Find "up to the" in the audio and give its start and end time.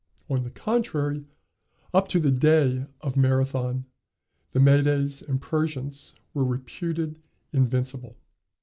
1.93-2.31